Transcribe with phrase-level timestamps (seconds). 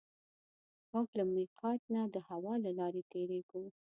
[0.91, 3.63] موږ له مېقات نه د هوا له لارې تېرېږو.